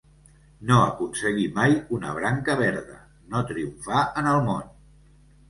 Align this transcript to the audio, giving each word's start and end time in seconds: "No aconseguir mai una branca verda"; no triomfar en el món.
"No 0.69 0.77
aconseguir 0.85 1.45
mai 1.57 1.75
una 1.97 2.15
branca 2.21 2.57
verda"; 2.63 2.97
no 3.35 3.43
triomfar 3.53 4.03
en 4.25 4.33
el 4.35 4.43
món. 4.51 4.75